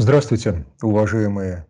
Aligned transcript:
Здравствуйте, 0.00 0.64
уважаемые 0.80 1.66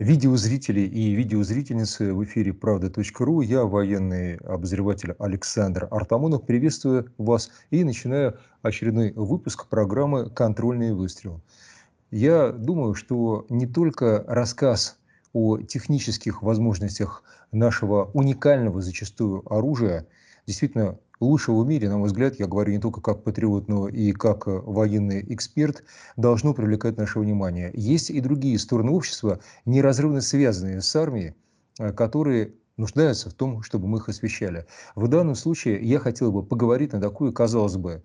видеозрители 0.00 0.80
и 0.80 1.12
видеозрительницы 1.12 2.12
в 2.12 2.24
эфире 2.24 2.52
«Правда.ру». 2.52 3.42
Я, 3.42 3.62
военный 3.62 4.38
обозреватель 4.38 5.14
Александр 5.20 5.86
Артамонов, 5.88 6.44
приветствую 6.44 7.12
вас 7.16 7.52
и 7.70 7.84
начинаю 7.84 8.40
очередной 8.62 9.12
выпуск 9.12 9.68
программы 9.68 10.30
«Контрольный 10.30 10.92
выстрел». 10.92 11.42
Я 12.10 12.50
думаю, 12.50 12.94
что 12.94 13.46
не 13.50 13.68
только 13.68 14.24
рассказ 14.26 14.98
о 15.32 15.58
технических 15.58 16.42
возможностях 16.42 17.22
нашего 17.52 18.10
уникального 18.14 18.82
зачастую 18.82 19.44
оружия 19.48 20.08
действительно 20.44 20.98
лучшего 21.20 21.62
в 21.62 21.66
мире, 21.66 21.88
на 21.88 21.98
мой 21.98 22.08
взгляд, 22.08 22.38
я 22.38 22.46
говорю 22.46 22.72
не 22.72 22.80
только 22.80 23.00
как 23.00 23.22
патриот, 23.22 23.68
но 23.68 23.88
и 23.88 24.12
как 24.12 24.48
э, 24.48 24.50
военный 24.64 25.24
эксперт, 25.32 25.84
должно 26.16 26.54
привлекать 26.54 26.96
наше 26.96 27.20
внимание. 27.20 27.70
Есть 27.74 28.10
и 28.10 28.20
другие 28.20 28.58
стороны 28.58 28.90
общества, 28.90 29.40
неразрывно 29.66 30.20
связанные 30.20 30.80
с 30.80 30.96
армией, 30.96 31.34
э, 31.78 31.92
которые 31.92 32.54
нуждаются 32.76 33.30
в 33.30 33.34
том, 33.34 33.62
чтобы 33.62 33.86
мы 33.86 33.98
их 33.98 34.08
освещали. 34.08 34.66
В 34.94 35.06
данном 35.08 35.34
случае 35.34 35.80
я 35.82 35.98
хотел 35.98 36.32
бы 36.32 36.42
поговорить 36.42 36.92
на 36.92 37.00
такую, 37.00 37.32
казалось 37.32 37.76
бы, 37.76 38.02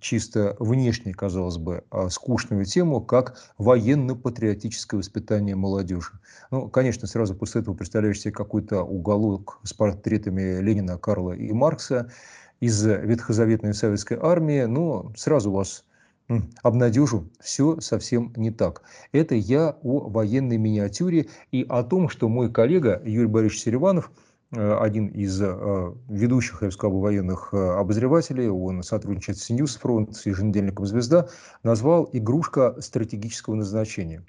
чисто 0.00 0.56
внешне, 0.58 1.12
казалось 1.12 1.58
бы, 1.58 1.84
а, 1.90 2.08
скучную 2.08 2.64
тему, 2.64 3.00
как 3.00 3.38
военно-патриотическое 3.58 4.98
воспитание 4.98 5.56
молодежи. 5.56 6.12
Ну, 6.50 6.68
конечно, 6.68 7.06
сразу 7.06 7.34
после 7.34 7.60
этого 7.60 7.74
представляешь 7.74 8.20
себе 8.20 8.32
какой-то 8.32 8.82
уголок 8.82 9.60
с 9.62 9.72
портретами 9.72 10.60
Ленина, 10.60 10.98
Карла 10.98 11.32
и 11.32 11.52
Маркса, 11.52 12.10
из 12.60 12.84
ветхозаветной 12.84 13.74
советской 13.74 14.18
армии, 14.20 14.64
но 14.64 15.12
сразу 15.16 15.50
вас 15.50 15.84
обнадежу, 16.62 17.30
все 17.40 17.80
совсем 17.80 18.32
не 18.36 18.50
так. 18.50 18.82
Это 19.12 19.34
я 19.34 19.76
о 19.82 20.08
военной 20.08 20.56
миниатюре 20.56 21.26
и 21.52 21.66
о 21.68 21.82
том, 21.82 22.08
что 22.08 22.28
мой 22.28 22.50
коллега 22.50 23.02
Юрий 23.04 23.28
Борисович 23.28 23.64
Селиванов, 23.64 24.10
э, 24.52 24.76
один 24.80 25.08
из 25.08 25.40
э, 25.42 25.94
ведущих, 26.08 26.62
я 26.62 26.68
бы 26.68 26.72
сказал, 26.72 26.98
военных 26.98 27.50
э, 27.52 27.56
обозревателей, 27.56 28.48
он 28.48 28.82
сотрудничает 28.82 29.38
с 29.38 29.50
News 29.50 29.76
Front, 29.76 30.16
с 30.16 30.24
еженедельником 30.26 30.86
«Звезда», 30.86 31.28
назвал 31.62 32.08
«игрушка 32.12 32.74
стратегического 32.80 33.54
назначения». 33.54 34.24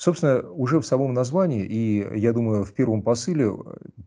Собственно, 0.00 0.40
уже 0.52 0.80
в 0.80 0.86
самом 0.86 1.12
названии, 1.12 1.62
и 1.62 2.18
я 2.18 2.32
думаю, 2.32 2.64
в 2.64 2.72
первом 2.72 3.02
посыле 3.02 3.54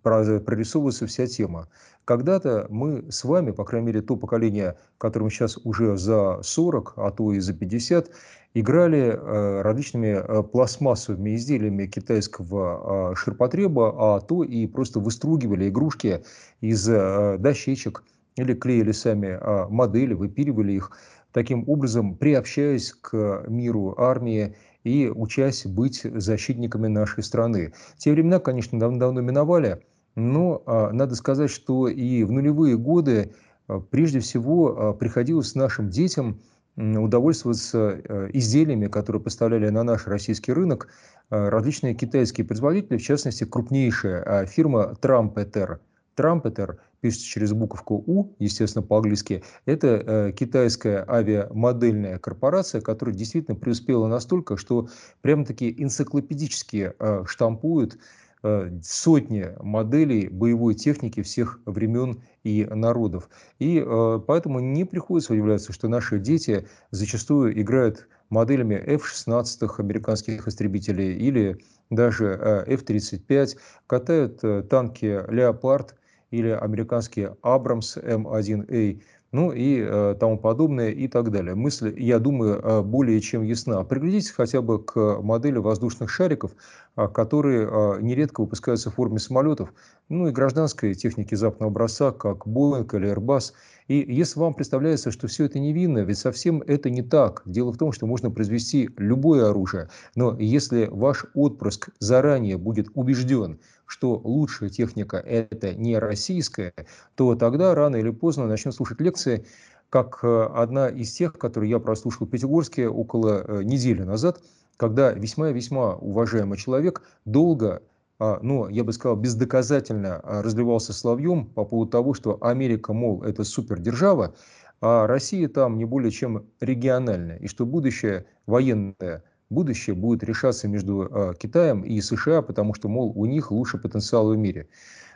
прорисовывается 0.02 1.05
вся 1.05 1.27
тема. 1.27 1.69
Когда-то 2.03 2.66
мы 2.72 3.11
с 3.11 3.23
вами, 3.23 3.52
по 3.52 3.63
крайней 3.63 3.86
мере, 3.86 4.02
то 4.02 4.16
поколение, 4.16 4.75
которым 4.97 5.30
сейчас 5.30 5.59
уже 5.64 5.95
за 5.95 6.39
40, 6.41 6.94
а 6.97 7.11
то 7.11 7.31
и 7.31 7.39
за 7.39 7.53
50, 7.53 8.09
играли 8.55 9.02
э, 9.02 9.61
различными 9.61 10.17
э, 10.17 10.41
пластмассовыми 10.41 11.36
изделиями 11.36 11.86
китайского 11.86 13.11
э, 13.11 13.16
ширпотреба, 13.16 14.16
а 14.16 14.19
то 14.19 14.44
и 14.44 14.66
просто 14.66 14.99
выстругивали 14.99 15.69
игрушки 15.69 16.23
из 16.59 16.88
дощечек 16.88 18.03
или 18.36 18.55
клеили 18.55 18.94
сами 18.94 19.39
модели, 19.69 20.16
выпиливали 20.16 20.71
их, 20.71 20.89
таким 21.33 21.69
образом 21.69 22.16
приобщаясь 22.16 22.94
к 22.94 23.44
миру 23.47 23.94
армии 23.95 24.55
и 24.84 25.08
учась 25.08 25.66
быть 25.66 26.02
защитниками 26.03 26.88
нашей 26.88 27.23
страны. 27.23 27.73
Те 27.98 28.12
времена, 28.12 28.39
конечно, 28.39 28.80
давно-давно 28.80 29.22
миновали, 29.22 29.84
но 30.16 30.62
а, 30.66 30.92
надо 30.92 31.16
сказать, 31.16 31.50
что 31.50 31.88
и 31.88 32.23
в 32.23 32.31
нулевые 32.31 32.78
годы 32.78 33.34
а, 33.67 33.80
прежде 33.80 34.20
всего 34.20 34.89
а, 34.89 34.94
приходилось 34.94 35.56
нашим 35.56 35.89
детям 35.89 36.39
удовольствоваться 36.76 38.02
э, 38.04 38.30
изделиями, 38.34 38.88
которые 38.88 39.22
поставляли 39.22 39.70
на 39.70 39.84
наш 39.84 40.08
российский 40.08 40.52
рынок 40.54 40.88
различные 41.30 41.94
китайские 41.94 42.48
производители, 42.48 42.98
в 42.98 43.04
частности, 43.04 43.44
крупнейшая 43.44 44.48
фирма 44.48 44.95
Трампетер. 45.00 45.81
Трампетер 46.16 46.80
пишется 47.04 47.28
через 47.28 47.52
буковку 47.52 48.02
У, 48.08 48.33
естественно, 48.39 48.82
по-английски, 48.82 49.44
это 49.66 49.88
э, 49.88 50.32
китайская 50.32 51.05
авиамодельная 51.05 52.17
корпорация, 52.17 52.80
которая 52.80 53.14
действительно 53.14 53.58
преуспела 53.58 54.08
настолько, 54.08 54.55
что 54.55 54.88
прямо-таки 55.20 55.76
энциклопедически 55.77 56.94
э, 56.98 57.23
штампуют 57.27 57.98
э, 58.42 58.72
сотни 58.82 59.50
моделей 59.61 60.30
боевой 60.30 60.76
техники 60.76 61.22
всех 61.22 61.60
времен 61.66 62.23
и 62.45 62.64
народов. 62.64 63.30
И 63.60 63.83
э, 63.86 64.20
поэтому 64.26 64.61
не 64.61 64.86
приходится 64.86 65.33
удивляться, 65.33 65.73
что 65.73 65.89
наши 65.89 66.20
дети 66.20 66.70
зачастую 66.92 67.60
играют 67.60 68.08
моделями 68.30 68.76
F-16 68.76 69.70
американских 69.77 70.48
истребителей 70.48 71.17
или 71.17 71.60
даже 71.89 72.39
э, 72.39 72.64
F-35, 72.76 73.58
катают 73.88 74.39
э, 74.42 74.64
танки 74.64 75.22
«Леопард», 75.30 75.95
или 76.33 76.49
американские 76.49 77.38
Абрамс 77.44 77.95
М1А, 77.98 78.99
ну 79.32 79.52
и 79.52 79.80
э, 79.80 80.16
тому 80.20 80.38
подобное 80.39 80.89
и 80.89 81.08
так 81.08 81.32
далее. 81.32 81.54
Мысль, 81.54 81.94
я 81.98 82.17
думаю, 82.20 82.60
э, 82.60 82.82
более 82.82 83.20
чем 83.21 83.44
ясна. 83.44 83.83
Приглядитесь 83.83 84.32
хотя 84.32 84.61
бы 84.61 84.83
к 84.83 85.21
модели 85.21 85.60
воздушных 85.60 86.10
шариков, 86.10 86.52
э, 86.98 87.08
которые 87.08 87.67
э, 87.67 88.02
нередко 88.02 88.42
выпускаются 88.42 88.89
в 88.89 88.95
форме 88.95 89.20
самолетов, 89.20 89.73
ну 90.10 90.27
и 90.27 90.32
гражданской 90.32 90.95
техники 90.95 91.36
западного 91.36 91.71
образца, 91.71 92.11
как 92.11 92.48
Boeing 92.48 92.89
или 92.95 93.14
Airbus. 93.14 93.54
И 93.93 94.11
если 94.11 94.39
вам 94.39 94.55
представляется, 94.55 95.11
что 95.11 95.27
все 95.27 95.45
это 95.45 95.59
невинно, 95.59 95.99
ведь 95.99 96.17
совсем 96.17 96.64
это 96.65 96.89
не 96.89 97.04
так. 97.04 97.43
Дело 97.45 97.71
в 97.71 97.77
том, 97.77 97.92
что 97.92 98.08
можно 98.08 98.31
произвести 98.31 98.89
любое 98.98 99.48
оружие, 99.52 99.87
но 100.15 100.36
если 100.39 100.87
ваш 100.87 101.27
отпрыск 101.36 101.89
заранее 101.99 102.58
будет 102.58 102.87
убежден, 102.95 103.59
что 103.86 104.20
лучшая 104.23 104.71
техника 104.71 105.17
это 105.17 105.76
не 105.76 105.99
российская, 105.99 106.73
то 107.14 107.36
тогда 107.36 107.76
рано 107.76 107.98
или 107.98 108.09
поздно 108.09 108.48
начнет 108.48 108.73
слушать 108.73 108.99
лекции, 108.99 109.45
как 109.92 110.21
э, 110.23 110.43
одна 110.55 110.89
из 110.89 111.11
тех, 111.11 111.33
которые 111.33 111.70
я 111.70 111.77
прослушал 111.77 112.26
в 112.26 112.32
Пятигорске 112.32 112.89
около 112.89 113.43
э, 113.45 113.64
недели 113.64 114.02
назад, 114.02 114.42
когда 114.76 115.11
весьма-весьма 115.11 115.98
уважаемый 115.98 116.58
человек 116.58 117.03
долго 117.26 117.83
ну, 118.20 118.70
я 118.70 118.84
бы 118.84 118.94
сказал, 118.94 119.18
бездоказательно 119.18 120.20
а, 120.24 120.42
разливался 120.42 120.94
словьем 120.94 121.46
по 121.48 121.66
поводу 121.66 121.92
того, 121.92 122.14
что 122.14 122.38
Америка, 122.42 122.94
мол, 122.94 123.24
это 123.24 123.44
супердержава, 123.44 124.36
а 124.82 125.08
Россия 125.08 125.48
там 125.48 125.78
не 125.78 125.86
более 125.86 126.12
чем 126.12 126.46
региональная, 126.62 127.38
и 127.38 127.48
что 127.48 127.66
будущее 127.66 128.25
военное 128.46 129.24
будущее 129.54 129.96
будет 129.96 130.24
решаться 130.24 130.68
между 130.68 131.04
э, 131.04 131.34
Китаем 131.40 131.81
и 131.81 132.01
США, 132.01 132.42
потому 132.42 132.74
что, 132.74 132.90
мол, 132.90 133.13
у 133.16 133.25
них 133.25 133.51
лучший 133.51 133.80
потенциал 133.80 134.30
в 134.30 134.38
мире. 134.38 134.68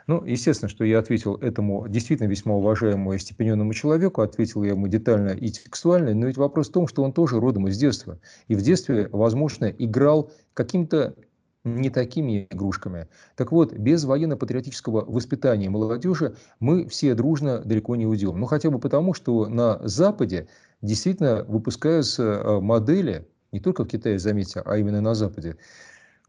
Ну, 0.06 0.24
естественно, 0.24 0.70
что 0.70 0.84
я 0.84 1.00
ответил 1.00 1.34
этому 1.34 1.86
действительно 1.86 2.28
весьма 2.28 2.54
уважаемому 2.54 3.12
и 3.12 3.18
степененному 3.18 3.74
человеку, 3.74 4.22
ответил 4.22 4.62
я 4.62 4.70
ему 4.70 4.88
детально 4.88 5.30
и 5.30 5.50
текстуально, 5.50 6.14
но 6.14 6.28
ведь 6.28 6.38
вопрос 6.38 6.70
в 6.70 6.72
том, 6.72 6.88
что 6.88 7.02
он 7.02 7.12
тоже 7.12 7.38
родом 7.38 7.68
из 7.68 7.76
детства. 7.76 8.18
И 8.46 8.54
в 8.54 8.62
детстве, 8.62 9.08
возможно, 9.12 9.66
играл 9.66 10.30
каким-то 10.54 11.14
не 11.64 11.90
такими 11.90 12.46
игрушками. 12.50 13.08
Так 13.36 13.52
вот, 13.52 13.72
без 13.72 14.04
военно-патриотического 14.04 15.04
воспитания 15.04 15.68
молодежи 15.68 16.36
мы 16.60 16.86
все 16.86 17.14
дружно 17.14 17.60
далеко 17.60 17.96
не 17.96 18.06
уйдем. 18.06 18.38
Ну, 18.38 18.46
хотя 18.46 18.70
бы 18.70 18.78
потому, 18.78 19.14
что 19.14 19.46
на 19.46 19.80
Западе 19.86 20.48
действительно 20.82 21.44
выпускаются 21.44 22.22
э, 22.22 22.60
модели, 22.60 23.26
не 23.52 23.60
только 23.60 23.84
в 23.84 23.88
Китае, 23.88 24.18
заметьте, 24.18 24.60
а 24.64 24.76
именно 24.76 25.00
на 25.00 25.14
Западе, 25.14 25.56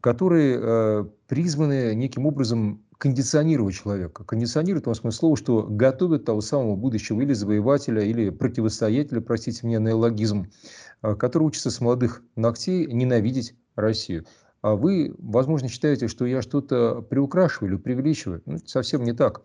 которые 0.00 0.58
э, 0.60 1.04
призваны 1.28 1.94
неким 1.94 2.26
образом 2.26 2.82
кондиционировать 2.98 3.74
человека. 3.74 4.24
Кондиционируют 4.24 4.84
в 4.84 4.86
том 4.86 4.94
смысле 4.94 5.18
слова, 5.18 5.36
что 5.36 5.62
готовят 5.62 6.26
того 6.26 6.42
самого 6.42 6.76
будущего 6.76 7.20
или 7.22 7.32
завоевателя, 7.32 8.02
или 8.02 8.28
противостоятеля, 8.28 9.20
простите 9.20 9.66
меня, 9.66 9.78
неологизм, 9.78 10.50
э, 11.02 11.14
который 11.14 11.44
учится 11.44 11.70
с 11.70 11.80
молодых 11.80 12.22
ногтей 12.36 12.86
ненавидеть 12.86 13.54
Россию. 13.76 14.26
А 14.62 14.74
вы, 14.74 15.14
возможно, 15.18 15.68
считаете, 15.68 16.06
что 16.08 16.26
я 16.26 16.42
что-то 16.42 17.00
приукрашиваю 17.02 17.72
или 17.72 17.80
преувеличиваю. 17.80 18.42
Ну, 18.44 18.58
совсем 18.66 19.04
не 19.04 19.12
так. 19.12 19.42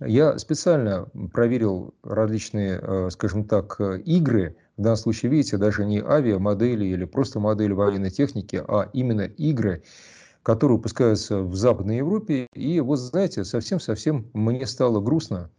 Я 0.00 0.38
специально 0.38 1.06
проверил 1.32 1.94
различные, 2.02 2.78
э, 2.80 3.08
скажем 3.10 3.44
так, 3.44 3.76
э, 3.80 4.00
игры, 4.00 4.56
в 4.76 4.82
данном 4.82 4.98
случае, 4.98 5.32
видите, 5.32 5.56
даже 5.56 5.84
не 5.84 6.00
авиамодели 6.00 6.84
или 6.84 7.04
просто 7.04 7.40
модели 7.40 7.72
военной 7.72 8.10
техники, 8.10 8.62
а 8.68 8.90
именно 8.92 9.22
игры, 9.22 9.82
которые 10.42 10.76
выпускаются 10.76 11.40
в 11.40 11.56
Западной 11.56 11.96
Европе. 11.96 12.46
И 12.54 12.78
вот, 12.80 12.98
знаете, 12.98 13.44
совсем-совсем 13.44 14.30
мне 14.34 14.66
стало 14.66 15.00
грустно. 15.00 15.50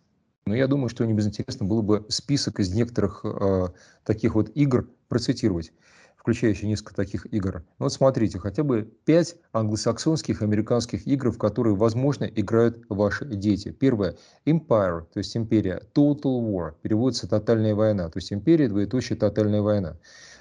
Но 0.46 0.56
я 0.56 0.68
думаю, 0.68 0.90
что 0.90 1.06
не 1.06 1.14
безинтересно 1.14 1.66
было 1.66 1.82
бы 1.82 2.06
список 2.10 2.60
из 2.60 2.74
некоторых 2.74 3.22
э, 3.24 3.68
таких 4.06 4.36
вот 4.36 4.52
игр 4.56 4.88
процитировать 5.10 5.74
включающий 6.30 6.68
несколько 6.68 6.94
таких 6.94 7.26
игр. 7.34 7.64
Ну, 7.80 7.86
вот 7.86 7.94
смотрите, 7.94 8.38
хотя 8.38 8.64
бы 8.64 8.88
пять 9.06 9.36
англосаксонских, 9.52 10.44
американских 10.44 11.08
игр, 11.08 11.32
в 11.32 11.40
которые, 11.40 11.76
возможно, 11.76 12.26
играют 12.26 12.86
ваши 12.88 13.26
дети. 13.26 13.72
Первое– 13.72 14.16
Empire, 14.46 15.06
то 15.12 15.18
есть 15.18 15.36
империя. 15.36 15.82
Total 15.96 16.40
War, 16.40 16.74
переводится 16.84 17.28
«тотальная 17.28 17.74
война», 17.74 18.10
то 18.10 18.18
есть 18.18 18.32
империя, 18.32 18.68
двоеточие, 18.68 19.18
тотальная 19.18 19.62
война. 19.62 19.98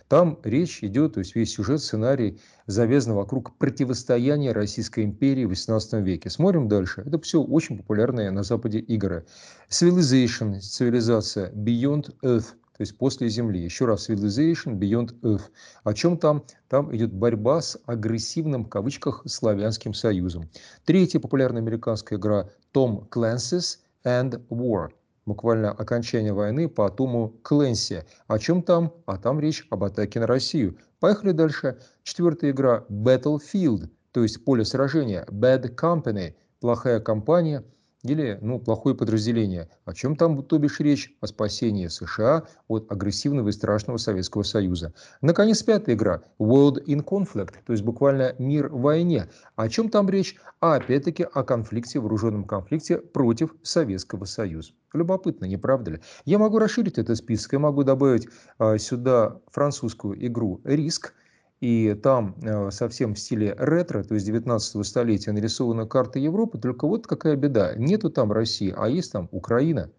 Там 0.09 0.39
речь 0.43 0.85
идет, 0.85 1.15
то 1.15 1.21
есть 1.21 1.35
весь 1.35 1.55
сюжет, 1.55 1.81
сценарий 1.81 2.39
завязан 2.67 3.15
вокруг 3.15 3.57
противостояния 3.57 4.53
Российской 4.53 5.05
империи 5.05 5.47
в 5.47 5.53
XVIII 5.53 6.03
веке. 6.03 6.29
Смотрим 6.29 6.69
дальше. 6.69 7.03
Это 7.07 7.19
все 7.21 7.43
очень 7.43 7.79
популярные 7.79 8.31
на 8.31 8.43
Западе 8.43 8.79
игры. 8.79 9.25
Civilization, 9.71 10.61
цивилизация, 10.61 11.51
Beyond 11.53 12.15
Earth, 12.23 12.55
то 12.79 12.83
есть 12.83 12.97
после 12.97 13.29
Земли. 13.29 13.61
Еще 13.61 13.87
раз, 13.87 14.09
Civilization 14.09 14.79
Beyond 14.79 15.21
Earth. 15.23 15.51
О 15.83 15.93
чем 15.95 16.17
там? 16.17 16.45
Там 16.69 16.95
идет 16.95 17.13
борьба 17.13 17.61
с 17.61 17.77
агрессивным, 17.87 18.65
в 18.65 18.69
кавычках, 18.69 19.23
славянским 19.27 19.95
союзом. 19.95 20.49
Третья 20.85 21.19
популярная 21.19 21.61
американская 21.61 22.21
игра 22.21 22.49
Tom 22.73 23.09
Clancy's 23.09 23.79
and 24.05 24.41
War. 24.49 24.91
Буквально 25.27 25.73
окончание 25.73 26.33
войны 26.33 26.69
по 26.69 26.89
Тому 26.89 27.35
Кленси. 27.43 28.05
О 28.29 28.39
чем 28.39 28.63
там? 28.63 28.95
А 29.07 29.17
там 29.19 29.41
речь 29.41 29.67
об 29.71 29.83
атаке 29.83 30.21
на 30.21 30.29
Россию. 30.29 30.79
Поехали 31.01 31.33
дальше. 31.33 31.81
Четвертая 32.05 32.53
игра 32.53 32.85
Battlefield, 32.89 33.89
то 34.13 34.23
есть 34.23 34.45
поле 34.45 34.65
сражения. 34.65 35.27
Bad 35.29 35.75
Company, 35.75 36.35
плохая 36.61 37.01
компания– 37.01 37.65
или 38.09 38.39
ну, 38.41 38.59
плохое 38.59 38.95
подразделение. 38.95 39.69
О 39.85 39.93
чем 39.93 40.17
там, 40.17 40.43
то 40.43 40.59
бишь, 40.59 40.81
речь? 40.81 41.15
О 41.21 41.27
спасении 41.27 41.89
США 41.89 42.45
от 42.69 42.91
агрессивного 42.91 43.49
и 43.49 43.53
страшного 43.53 43.99
Советского 43.99 44.43
Союза. 44.43 44.93
Наконец, 45.21 45.63
пятая 45.63 45.97
игра 45.97 46.23
World 46.39 46.85
in 46.87 47.05
Conflict, 47.05 47.55
то 47.67 47.73
есть 47.73 47.83
буквально 47.85 48.35
мир 48.39 48.69
в 48.69 48.81
войне. 48.81 49.29
О 49.57 49.69
чем 49.69 49.91
там 49.91 50.09
речь? 50.09 50.37
А 50.61 50.77
опять-таки 50.77 51.27
о 51.33 51.43
конфликте, 51.43 52.01
вооруженном 52.01 52.45
конфликте 52.45 52.99
против 52.99 53.55
Советского 53.63 54.25
Союза. 54.25 54.73
Любопытно, 54.93 55.45
не 55.45 55.57
правда 55.57 55.93
ли? 55.93 56.01
Я 56.25 56.39
могу 56.39 56.59
расширить 56.59 56.99
этот 56.99 57.19
список, 57.19 57.53
я 57.53 57.59
могу 57.59 57.85
добавить 57.85 58.29
а, 58.59 58.79
сюда 58.79 59.41
французскую 59.51 60.27
игру 60.27 60.61
«Риск», 60.65 61.15
и 61.61 61.95
там 61.95 62.37
э, 62.43 62.71
совсем 62.71 63.15
в 63.15 63.19
стиле 63.19 63.55
ретро, 63.59 64.03
то 64.03 64.15
есть 64.15 64.27
19 64.27 64.87
столетия, 64.87 65.33
нарисована 65.33 65.87
карта 65.87 66.19
Европы, 66.19 66.59
только 66.59 66.87
вот 66.87 67.07
какая 67.07 67.37
беда, 67.37 67.75
нету 67.75 68.11
там 68.11 68.31
России, 68.33 68.73
а 68.77 68.89
есть 68.89 69.13
там 69.13 69.29
Украина. 69.33 69.91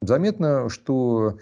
Заметно, 0.00 0.68
что 0.68 1.38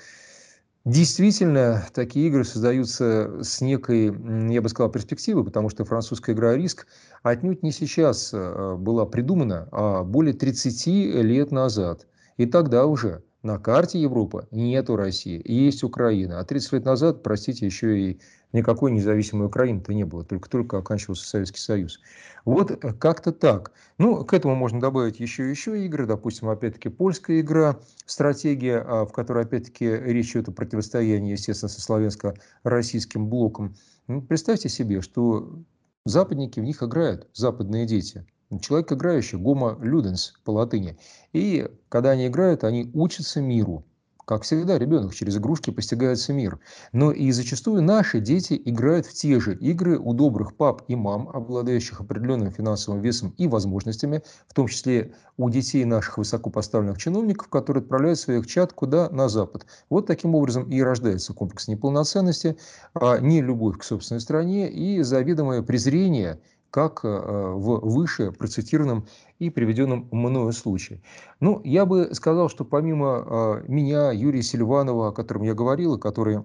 действительно 0.85 1.87
такие 1.95 2.29
игры 2.29 2.45
создаются 2.45 3.43
с 3.43 3.61
некой, 3.61 4.07
я 4.53 4.61
бы 4.61 4.69
сказал, 4.69 4.91
перспективой, 4.91 5.45
потому 5.45 5.69
что 5.69 5.85
французская 5.85 6.33
игра 6.33 6.57
«Риск» 6.57 6.87
отнюдь 7.23 7.63
не 7.63 7.71
сейчас 7.71 8.31
э, 8.33 8.75
была 8.77 9.07
придумана, 9.07 9.69
а 9.71 10.03
более 10.03 10.35
30 10.35 10.87
лет 11.23 11.53
назад. 11.53 12.07
И 12.39 12.47
тогда 12.47 12.87
уже 12.87 13.23
на 13.43 13.59
карте 13.59 14.01
Европы 14.01 14.47
нету 14.51 14.97
России, 14.97 15.43
есть 15.45 15.83
Украина. 15.83 16.41
А 16.41 16.45
30 16.45 16.73
лет 16.73 16.85
назад, 16.85 17.23
простите, 17.23 17.65
еще 17.67 17.99
и 17.99 18.21
никакой 18.53 18.91
независимой 18.91 19.47
Украины-то 19.47 19.95
не 19.95 20.05
было, 20.05 20.25
только-только 20.25 20.79
оканчивался 20.79 21.27
Советский 21.27 21.61
Союз. 21.61 22.01
Вот 22.45 22.71
э, 22.71 22.93
как-то 22.95 23.33
так. 23.33 23.73
Ну, 23.99 24.25
к 24.25 24.35
этому 24.35 24.55
можно 24.55 24.81
добавить 24.81 25.21
еще 25.21 25.47
и 25.47 25.51
еще 25.51 25.85
игры, 25.85 26.07
допустим, 26.07 26.49
опять-таки 26.49 26.89
польская 26.89 27.41
игра, 27.41 27.79
стратегия, 28.07 28.85
а, 28.87 29.07
в 29.07 29.13
которой 29.13 29.45
опять-таки 29.45 29.87
речь 29.87 30.33
идет 30.33 30.49
о 30.49 30.53
противостоянии, 30.53 31.33
естественно, 31.33 31.69
со 31.69 31.81
славянско-российским 31.81 33.29
блоком. 33.29 33.75
Ну, 34.07 34.21
представьте 34.23 34.69
себе, 34.69 35.01
что 35.01 35.63
западники 36.05 36.61
в 36.61 36.65
них 36.65 36.83
играют, 36.83 37.29
западные 37.35 37.87
дети. 37.87 38.27
Человек 38.59 38.93
играющий, 38.93 39.39
гомо 39.39 39.79
люденс 39.81 40.35
по 40.45 40.51
латыни. 40.51 40.99
И 41.33 41.69
когда 41.89 42.11
они 42.11 42.27
играют, 42.27 42.65
они 42.65 42.91
учатся 42.95 43.41
миру. 43.41 43.85
Как 44.31 44.43
всегда, 44.43 44.79
ребенок 44.79 45.13
через 45.13 45.37
игрушки 45.37 45.71
постигается 45.71 46.33
мир. 46.33 46.61
Но 46.93 47.11
и 47.11 47.33
зачастую 47.33 47.83
наши 47.83 48.21
дети 48.21 48.61
играют 48.65 49.07
в 49.07 49.13
те 49.13 49.41
же 49.41 49.57
игры 49.57 49.99
у 49.99 50.15
добрых 50.15 50.55
пап 50.55 50.83
и 50.87 50.95
мам, 50.95 51.29
обладающих 51.29 52.01
определенным 52.01 52.53
финансовым 52.53 53.01
весом 53.01 53.35
и 53.39 53.49
возможностями, 53.49 54.23
в 54.47 54.55
том 54.55 54.69
числе 54.69 55.15
у 55.37 55.51
детей 55.51 55.85
наших 55.85 56.19
высокопоставленных 56.19 56.97
чиновников, 56.97 57.49
которые 57.49 57.83
отправляют 57.83 58.21
своих 58.21 58.47
чат 58.47 58.73
куда? 58.73 59.09
На 59.11 59.29
Запад. 59.29 59.67
Вот 59.89 60.07
таким 60.07 60.37
образом 60.37 60.71
и 60.71 60.81
рождается 60.81 61.35
комплекс 61.35 61.67
неполноценности, 61.67 62.57
а 62.95 63.19
не 63.19 63.43
любовь 63.43 63.79
к 63.79 63.83
собственной 63.83 64.21
стране 64.21 64.71
и 64.71 65.03
заведомое 65.03 65.63
презрение 65.63 66.41
как 66.71 67.01
э, 67.05 67.09
в 67.09 67.81
выше 67.89 68.33
процитированном 68.33 69.07
и 69.39 69.51
приведенном 69.51 70.09
мною 70.11 70.53
случае. 70.53 71.03
Ну, 71.41 71.61
я 71.65 71.87
бы 71.87 72.15
сказал, 72.15 72.49
что 72.49 72.65
помимо 72.65 73.61
э, 73.63 73.65
меня, 73.69 74.13
Юрия 74.13 74.43
Сильванова, 74.43 75.09
о 75.09 75.13
котором 75.13 75.43
я 75.43 75.55
говорил, 75.55 75.97
и 75.97 76.01
который, 76.01 76.45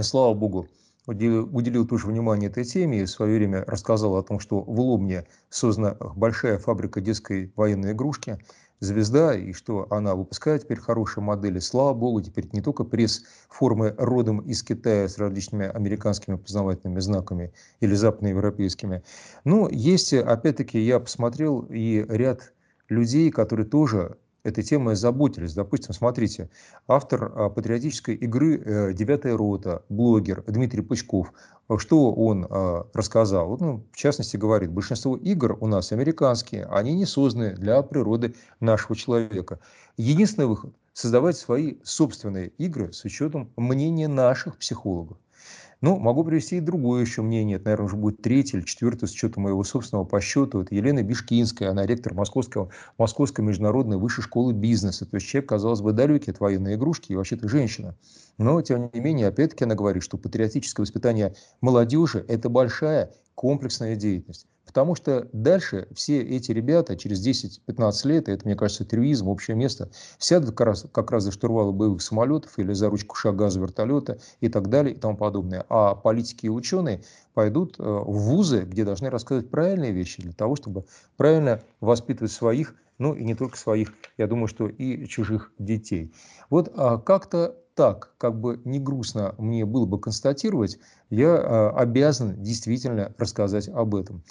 слава 0.00 0.34
богу, 0.34 0.68
уделил 1.06 1.86
тоже 1.86 2.08
внимание 2.08 2.50
этой 2.50 2.64
теме 2.64 3.00
и 3.00 3.04
в 3.04 3.10
свое 3.10 3.36
время 3.36 3.64
рассказал 3.64 4.16
о 4.16 4.22
том, 4.22 4.40
что 4.40 4.60
в 4.60 4.80
Лобне 4.80 5.26
создана 5.50 5.96
большая 6.16 6.58
фабрика 6.58 7.00
детской 7.00 7.52
военной 7.54 7.92
игрушки– 7.92 8.38
звезда, 8.80 9.34
и 9.34 9.52
что 9.52 9.86
она 9.90 10.14
выпускает 10.14 10.62
теперь 10.62 10.78
хорошие 10.78 11.22
модели. 11.22 11.58
Слава 11.58 11.94
богу, 11.94 12.20
теперь 12.20 12.48
не 12.52 12.60
только 12.60 12.84
пресс-формы 12.84 13.94
родом 13.98 14.40
из 14.40 14.62
Китая 14.62 15.08
с 15.08 15.18
различными 15.18 15.66
американскими 15.66 16.36
познавательными 16.36 17.00
знаками 17.00 17.52
или 17.80 17.94
западноевропейскими. 17.94 19.02
Но 19.44 19.68
есть, 19.70 20.12
опять-таки, 20.12 20.78
я 20.78 21.00
посмотрел 21.00 21.66
и 21.70 22.04
ряд 22.08 22.52
людей, 22.88 23.30
которые 23.30 23.66
тоже 23.66 24.16
этой 24.46 24.62
темой 24.62 24.94
заботились. 24.94 25.54
Допустим, 25.54 25.92
смотрите, 25.92 26.48
автор 26.86 27.32
а, 27.34 27.50
патриотической 27.50 28.14
игры 28.14 28.62
э, 28.64 28.92
«Девятая 28.92 29.36
рота», 29.36 29.82
блогер 29.88 30.44
Дмитрий 30.46 30.82
Пучков, 30.82 31.32
что 31.78 32.12
он 32.12 32.46
а, 32.48 32.86
рассказал? 32.94 33.58
Ну, 33.58 33.84
в 33.92 33.96
частности, 33.96 34.36
говорит, 34.36 34.70
большинство 34.70 35.16
игр 35.16 35.56
у 35.60 35.66
нас 35.66 35.90
американские, 35.90 36.64
они 36.66 36.94
не 36.94 37.06
созданы 37.06 37.54
для 37.56 37.82
природы 37.82 38.34
нашего 38.60 38.94
человека. 38.94 39.58
Единственный 39.96 40.46
выход– 40.46 40.72
создавать 40.92 41.36
свои 41.36 41.74
собственные 41.82 42.48
игры 42.58 42.92
с 42.92 43.04
учетом 43.04 43.50
мнения 43.56 44.08
наших 44.08 44.58
психологов. 44.58 45.18
Ну, 45.82 45.98
могу 45.98 46.24
привести 46.24 46.56
и 46.56 46.60
другое 46.60 47.02
еще 47.02 47.20
мнение. 47.20 47.56
Это, 47.56 47.66
наверное, 47.66 47.86
уже 47.86 47.96
будет 47.96 48.22
третье 48.22 48.58
или 48.58 48.64
четвертое 48.64 49.06
с 49.06 49.12
учетом 49.12 49.42
моего 49.42 49.62
собственного 49.62 50.04
по 50.04 50.20
счету. 50.22 50.62
Это 50.62 50.74
Елена 50.74 51.02
Бишкинская, 51.02 51.70
она 51.70 51.84
ректор 51.84 52.14
Московского, 52.14 52.70
Московской 52.96 53.44
международной 53.44 53.98
высшей 53.98 54.24
школы 54.24 54.54
бизнеса. 54.54 55.04
То 55.04 55.16
есть 55.16 55.26
человек, 55.26 55.50
казалось 55.50 55.82
бы, 55.82 55.92
далекий 55.92 56.30
от 56.30 56.40
военной 56.40 56.76
игрушки 56.76 57.12
и 57.12 57.16
вообще-то 57.16 57.48
женщина. 57.48 57.94
Но, 58.38 58.60
тем 58.62 58.90
не 58.92 59.00
менее, 59.00 59.28
опять-таки 59.28 59.64
она 59.64 59.74
говорит, 59.74 60.02
что 60.02 60.16
патриотическое 60.16 60.82
воспитание 60.82 61.34
молодежи– 61.60 62.24
это 62.28 62.48
большая 62.48 63.12
комплексная 63.34 63.96
деятельность. 63.96 64.46
Потому 64.66 64.94
что 64.96 65.28
дальше 65.32 65.88
все 65.94 66.20
эти 66.20 66.50
ребята 66.50 66.96
через 66.96 67.24
10-15 67.26 68.08
лет, 68.08 68.28
и 68.28 68.32
это, 68.32 68.44
мне 68.44 68.56
кажется, 68.56 68.84
трюизм, 68.84 69.28
общее 69.28 69.56
место, 69.56 69.90
сядут 70.18 70.50
как 70.50 70.66
раз, 70.66 70.86
как 70.92 71.10
раз 71.12 71.24
за 71.24 71.32
штурвалы 71.32 71.72
боевых 71.72 72.02
самолетов 72.02 72.58
или 72.58 72.72
за 72.72 72.90
ручку 72.90 73.16
шагаза 73.16 73.60
вертолета 73.60 74.18
и 74.40 74.48
так 74.48 74.68
далее 74.68 74.94
и 74.94 74.98
тому 74.98 75.16
подобное. 75.16 75.64
А 75.68 75.94
политики 75.94 76.46
и 76.46 76.50
ученые 76.50 77.02
пойдут 77.32 77.76
э, 77.78 77.82
в 77.82 78.12
вузы, 78.12 78.62
где 78.62 78.84
должны 78.84 79.08
рассказывать 79.08 79.50
правильные 79.50 79.92
вещи 79.92 80.20
для 80.20 80.32
того, 80.32 80.56
чтобы 80.56 80.84
правильно 81.16 81.62
воспитывать 81.80 82.32
своих, 82.32 82.74
ну 82.98 83.14
и 83.14 83.22
не 83.24 83.34
только 83.34 83.56
своих, 83.56 83.92
я 84.18 84.26
думаю, 84.26 84.48
что 84.48 84.66
и 84.66 85.06
чужих 85.06 85.52
детей. 85.58 86.12
Вот 86.50 86.72
а, 86.74 86.98
как-то 86.98 87.56
так, 87.76 88.14
как 88.18 88.40
бы 88.40 88.60
не 88.64 88.80
грустно 88.80 89.34
мне 89.38 89.64
было 89.66 89.84
бы 89.84 90.00
констатировать, 90.00 90.78
я 91.10 91.28
э, 91.28 91.68
обязан 91.76 92.42
действительно 92.42 93.12
рассказать 93.18 93.68
об 93.68 93.94
этом. 93.94 94.22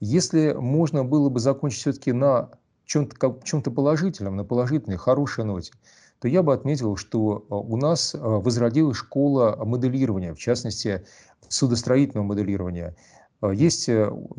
Если 0.00 0.52
можно 0.52 1.04
было 1.04 1.28
бы 1.28 1.40
закончить 1.40 1.80
все-таки 1.80 2.12
на 2.12 2.50
чем-то 2.86 3.40
чем 3.44 3.62
положительном, 3.62 4.36
на 4.36 4.44
положительной, 4.44 4.96
хорошей 4.96 5.44
ноте, 5.44 5.72
то 6.20 6.28
я 6.28 6.44
бы 6.44 6.54
отметил, 6.54 6.96
что 6.96 7.38
э, 7.38 7.54
у 7.54 7.76
нас 7.76 8.14
э, 8.14 8.18
возродилась 8.18 8.96
школа 8.96 9.60
моделирования, 9.64 10.32
в 10.32 10.38
частности, 10.38 11.04
судостроительного 11.48 12.24
моделирования. 12.24 12.94
Э, 13.42 13.52
есть 13.54 13.90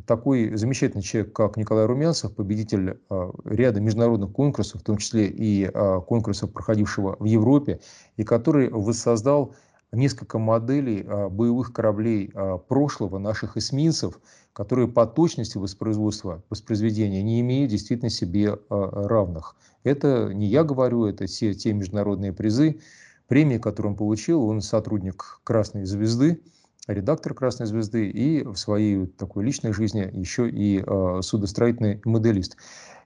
такой 0.07 0.55
замечательный 0.55 1.01
человек, 1.01 1.33
как 1.33 1.57
Николай 1.57 1.86
Румянцев, 1.86 2.33
победитель 2.33 3.00
ряда 3.45 3.79
международных 3.79 4.31
конкурсов, 4.31 4.81
в 4.81 4.83
том 4.83 4.98
числе 4.98 5.27
и 5.27 5.69
конкурсов, 6.07 6.51
проходившего 6.51 7.17
в 7.19 7.25
Европе, 7.25 7.79
и 8.17 8.24
который 8.24 8.69
воссоздал 8.69 9.53
несколько 9.91 10.39
моделей 10.39 11.03
боевых 11.03 11.72
кораблей 11.72 12.31
прошлого 12.67 13.19
наших 13.19 13.57
эсминцев, 13.57 14.19
которые 14.53 14.88
по 14.88 15.05
точности 15.05 15.57
воспроизводства, 15.57 16.43
воспроизведения 16.50 17.22
не 17.24 17.41
имеют 17.41 17.72
действительно 17.72 18.10
себе 18.10 18.60
а, 18.69 19.07
равных. 19.07 19.55
Это 19.83 20.31
не 20.33 20.45
я 20.45 20.63
говорю, 20.63 21.05
это 21.05 21.25
все 21.25 21.53
те 21.53 21.74
международные 21.74 22.31
призы, 22.31 22.79
премии, 23.27 23.57
которые 23.57 23.91
он 23.91 23.98
получил. 23.98 24.43
Он 24.43 24.62
сотрудник 24.62 25.41
«Красной 25.43 25.86
звезды», 25.86 26.41
редактор 26.88 27.34
«Красной 27.34 27.66
звезды» 27.66 28.10
и 28.10 28.44
в 28.44 28.56
своей 28.56 29.08
такой 29.08 29.44
личной 29.44 29.74
жизни 29.74 30.10
еще 30.13 30.50
и 30.50 30.84
э, 30.86 31.22
судостроительный 31.22 32.02
моделист. 32.06 32.58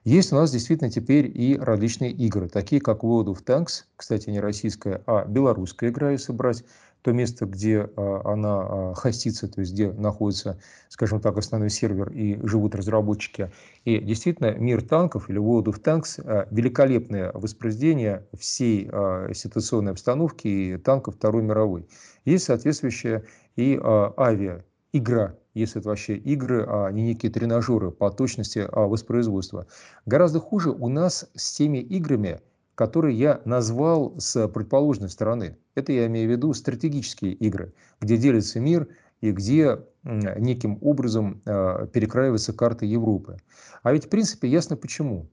Есть 0.04 0.32
у 0.32 0.36
нас 0.36 0.50
действительно 0.50 0.90
теперь 0.90 1.30
и 1.32 1.58
различные 1.58 2.12
игры, 2.12 2.48
такие 2.48 2.80
как 2.80 3.02
World 3.04 3.26
of 3.26 3.44
Tanks, 3.44 3.84
кстати, 3.96 4.30
не 4.30 4.40
российская, 4.40 5.02
а 5.06 5.24
белорусская 5.24 5.90
игра, 5.90 6.12
если 6.12 6.32
брать 6.32 6.64
то 7.02 7.12
место, 7.12 7.46
где 7.46 7.88
а, 7.96 8.22
она 8.24 8.60
а, 8.60 8.94
хостится, 8.94 9.48
то 9.48 9.60
есть 9.60 9.72
где 9.72 9.92
находится, 9.92 10.58
скажем 10.88 11.20
так, 11.20 11.36
основной 11.38 11.70
сервер 11.70 12.10
и 12.10 12.38
живут 12.46 12.74
разработчики. 12.74 13.50
И 13.84 13.98
действительно, 13.98 14.52
мир 14.52 14.82
танков 14.82 15.30
или 15.30 15.40
World 15.40 15.66
of 15.66 15.82
Tanks 15.82 16.20
а,– 16.24 16.46
великолепное 16.50 17.32
воспроизведение 17.32 18.26
всей 18.38 18.90
ситуационной 19.34 19.92
обстановки 19.92 20.48
и 20.48 20.76
танков 20.76 21.16
Второй 21.16 21.42
мировой. 21.42 21.88
Есть 22.24 22.44
соответствующая 22.44 23.24
и 23.56 23.78
авиа 23.82 24.64
игра, 24.92 25.36
если 25.54 25.80
это 25.80 25.88
вообще 25.88 26.16
игры, 26.16 26.64
а 26.68 26.90
не 26.90 27.02
некие 27.02 27.30
тренажеры 27.30 27.90
по 27.90 28.10
точности 28.10 28.66
воспроизводства. 28.70 29.66
Гораздо 30.06 30.40
хуже 30.40 30.70
у 30.70 30.88
нас 30.88 31.28
с 31.34 31.52
теми 31.52 31.78
играми, 31.78 32.40
которые 32.78 33.18
я 33.18 33.40
назвал 33.44 34.14
с 34.18 34.46
предположенной 34.46 35.08
стороны. 35.08 35.58
Это 35.74 35.90
я 35.90 36.06
имею 36.06 36.28
в 36.28 36.30
виду 36.30 36.54
стратегические 36.54 37.32
игры, 37.32 37.74
где 38.00 38.16
делится 38.16 38.60
мир 38.60 38.86
и 39.20 39.32
где 39.32 39.80
неким 40.04 40.78
образом 40.80 41.42
э, 41.44 41.88
перекраивается 41.92 42.52
карта 42.52 42.86
Европы. 42.86 43.38
А 43.82 43.92
ведь 43.92 44.04
в 44.04 44.08
принципе 44.08 44.46
ясно 44.46 44.76
почему. 44.76 45.28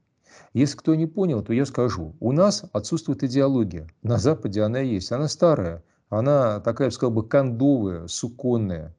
Если 0.54 0.76
кто 0.76 0.96
не 0.96 1.06
понял, 1.06 1.44
то 1.44 1.54
я 1.54 1.68
скажу. 1.68 2.16
У 2.20 2.32
нас 2.32 2.66
отсутствует 2.74 3.24
идеология. 3.24 3.88
На 4.02 4.18
Западе 4.18 4.64
она 4.64 4.80
есть. 4.80 5.12
Она 5.12 5.28
старая. 5.28 5.84
Она 6.10 6.62
такая, 6.62 6.88
я 6.88 6.90
бы 6.90 6.94
сказал 6.96 7.14
бы, 7.14 7.28
кондовая, 7.28 8.08
суконная. 8.08 8.96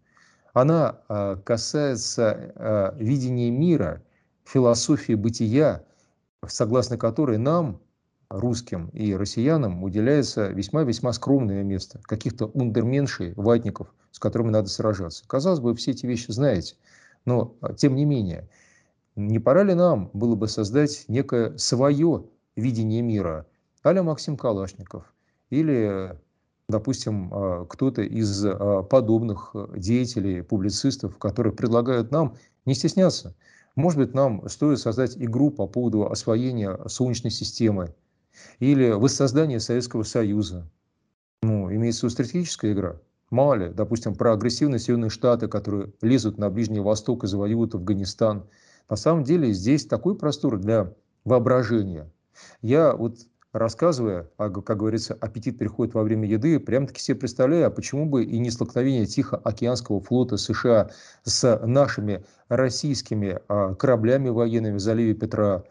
Она 0.53 1.01
э, 1.09 1.37
касается 1.45 2.53
э, 2.55 2.93
видения 2.97 3.51
мира, 3.51 4.05
философии 4.45 5.15
бытия, 5.15 5.83
согласно 6.47 6.97
которой 6.97 7.39
нам, 7.39 7.81
русским 8.29 8.89
и 8.89 9.15
россиянам 9.15 9.83
уделяется 9.83 10.49
весьма-весьма 10.49 11.13
скромное 11.13 11.63
место, 11.63 12.01
каких-то 12.03 12.47
ундерменшей, 12.47 13.35
ватников, 13.37 13.93
с 14.11 14.19
которыми 14.19 14.51
надо 14.51 14.69
сражаться. 14.69 15.25
Казалось 15.27 15.61
бы, 15.61 15.75
все 15.75 15.93
эти 15.93 16.07
вещи 16.07 16.31
знаете, 16.31 16.75
но 17.25 17.55
а, 17.61 17.73
тем 17.75 17.95
не 17.95 18.05
менее, 18.05 18.49
не 19.15 19.39
пора 19.39 19.63
ли 19.63 19.75
нам 19.75 20.11
было 20.13 20.35
бы 20.35 20.49
создать 20.49 21.05
некое 21.09 21.57
свое 21.57 22.25
видение 22.57 23.03
мира, 23.03 23.47
а 23.83 24.03
Максим 24.03 24.37
Калашников 24.37 25.13
или, 25.51 26.19
допустим, 26.69 27.31
а, 27.33 27.65
кто-то 27.67 28.03
из 28.03 28.45
а, 28.45 28.83
подобных 28.83 29.55
деятелей, 29.77 30.43
публицистов, 30.43 31.19
которые 31.19 31.53
предлагают 31.53 32.11
нам 32.11 32.37
не 32.65 32.75
стесняться. 32.75 33.35
Может 33.77 33.99
быть, 33.99 34.15
нам 34.15 34.49
стоит 34.49 34.81
создать 34.81 35.17
игру 35.19 35.51
по 35.51 35.67
поводу 35.67 36.11
освоения 36.11 36.79
Солнечной 36.89 37.31
системы, 37.31 37.95
или 38.59 38.91
воссоздание 38.91 39.61
Советского 39.61 40.03
Союза. 40.03 40.69
Ну, 41.43 41.73
имеется 41.73 42.01
в 42.01 42.03
виду 42.05 42.13
стратегическая 42.13 42.73
игра. 42.73 42.97
Мало 43.31 43.69
допустим, 43.71 44.15
про 44.15 44.33
агрессивные 44.33 44.79
Соединенные 44.79 45.11
Штаты, 45.11 45.49
которые 45.49 45.93
лезут 46.01 46.39
на 46.39 46.49
Ближний 46.49 46.81
Восток 46.81 47.25
и 47.25 47.27
завоюют 47.27 47.75
Афганистан. 47.75 48.47
На 48.89 48.97
самом 48.97 49.25
деле 49.25 49.53
здесь 49.53 49.85
такой 49.87 50.17
простор 50.17 50.59
для 50.59 50.95
воображения. 51.25 52.11
Я 52.63 52.95
вот 52.95 53.19
рассказывая, 53.59 54.31
а, 54.37 54.51
как 54.51 54.77
говорится, 54.77 55.15
аппетит 55.15 55.59
приходит 55.59 55.95
во 55.95 56.03
время 56.03 56.29
еды, 56.29 56.61
прям-таки 56.61 57.01
себе 57.01 57.17
представляю, 57.17 57.67
а 57.67 57.71
почему 57.71 58.07
бы 58.07 58.25
и 58.25 58.39
не 58.39 58.51
столкновение 58.51 59.07
Тихоокеанского 59.07 60.01
флота 60.01 60.37
США 60.37 60.91
с 61.25 61.61
нашими 61.65 62.25
российскими 62.49 63.41
а, 63.49 63.75
кораблями 63.75 64.29
военными 64.29 64.77
в 64.77 64.81
заливе 64.81 65.15
Петра, 65.15 65.65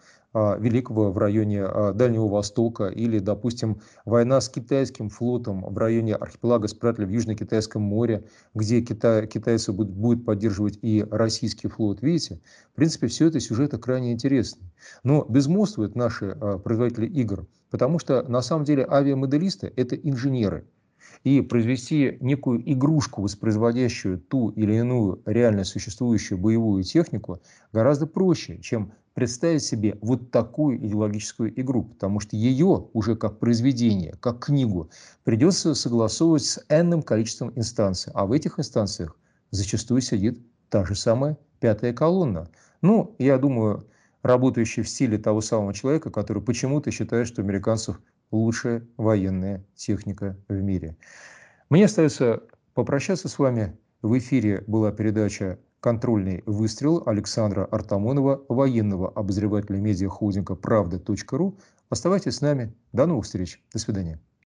великого 0.60 1.12
в 1.12 1.18
районе 1.18 1.64
а, 1.64 1.94
Дальнего 1.94 2.28
Востока 2.28 2.88
или, 2.88 3.20
допустим, 3.20 3.80
война 4.04 4.42
с 4.42 4.50
китайским 4.50 5.10
флотом 5.10 5.62
в 5.62 5.78
районе 5.78 6.16
архипелага 6.16 6.68
Спратля 6.68 7.06
в 7.06 7.10
Южно-Китайском 7.10 7.82
море, 7.82 8.26
где 8.54 8.82
Китай, 8.82 9.28
китайцы 9.28 9.72
будут, 9.72 9.94
будут 9.94 10.26
поддерживать 10.26 10.78
и 10.82 11.06
российский 11.10 11.70
флот. 11.70 12.02
Видите, 12.02 12.42
в 12.74 12.76
принципе, 12.76 13.08
все 13.08 13.28
это 13.28 13.40
сюжеты 13.40 13.78
крайне 13.78 14.12
интересные. 14.12 14.70
Но 15.04 15.24
безмолвствуют 15.24 15.96
наши 15.96 16.38
а, 16.40 16.58
производители 16.58 17.08
игр, 17.08 17.48
потому 17.72 17.98
что 17.98 18.24
на 18.24 18.42
самом 18.42 18.66
деле 18.66 18.86
авиамоделисты– 18.86 19.72
это 19.76 19.96
инженеры– 19.96 20.68
и 21.24 21.42
произвести 21.42 22.18
некую 22.22 22.62
игрушку, 22.72 23.22
воспроизводящую 23.22 24.20
ту 24.20 24.50
или 24.50 24.76
иную 24.76 25.22
реально 25.26 25.64
существующую 25.64 26.38
боевую 26.38 26.84
технику, 26.84 27.40
гораздо 27.74 28.08
проще, 28.08 28.60
чем 28.62 28.94
представить 29.14 29.64
себе 29.64 29.98
вот 30.02 30.30
такую 30.30 30.78
идеологическую 30.86 31.60
игру, 31.60 31.84
потому 31.84 32.20
что 32.20 32.36
ее 32.36 32.90
уже 32.94 33.16
как 33.16 33.40
произведение, 33.40 34.14
как 34.20 34.46
книгу 34.46 34.90
придется 35.24 35.74
согласовывать 35.74 36.44
с 36.44 36.64
энным 36.70 37.02
количеством 37.02 37.52
инстанций, 37.56 38.12
а 38.14 38.26
в 38.26 38.34
этих 38.34 38.60
инстанциях 38.60 39.18
зачастую 39.52 40.02
сидит 40.02 40.40
та 40.70 40.86
же 40.86 40.96
самая 40.96 41.38
пятая 41.60 41.94
колонна. 41.94 42.50
Ну, 42.82 43.16
я 43.18 43.38
думаю, 43.38 43.88
работающий 44.22 44.84
в 44.84 44.90
стиле 44.90 45.18
того 45.18 45.40
самого 45.42 45.74
человека, 45.74 46.10
который 46.10 46.44
почему-то 46.44 46.92
считает, 46.92 47.28
что 47.28 47.42
американцев 47.42 48.02
лучшая 48.36 48.86
военная 48.98 49.66
техника 49.76 50.38
в 50.48 50.54
мире. 50.54 50.98
Мне 51.70 51.86
остается 51.86 52.44
попрощаться 52.74 53.28
с 53.28 53.40
вами. 53.40 53.78
В 54.02 54.18
эфире 54.18 54.64
была 54.68 54.92
передача 54.92 55.60
«Контрольный 55.80 56.44
выстрел» 56.46 57.04
Александра 57.06 57.66
Артамонова, 57.66 58.44
военного 58.50 59.10
обозревателя 59.10 59.78
медиахолдинга 59.78 60.56
«Правда.ру». 60.56 61.58
Оставайтесь 61.90 62.36
с 62.36 62.42
нами. 62.42 62.74
До 62.92 63.06
новых 63.06 63.26
встреч. 63.26 63.64
До 63.72 63.80
свидания. 63.80 64.20